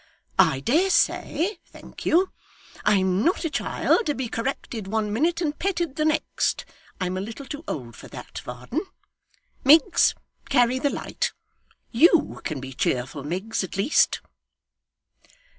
[0.39, 2.31] 'I dare say thank you!
[2.85, 6.65] I'm not a child to be corrected one minute and petted the next
[6.99, 8.81] I'm a little too old for that, Varden.
[9.63, 10.15] Miggs,
[10.49, 11.33] carry the light.
[11.91, 14.21] YOU can be cheerful, Miggs, at least.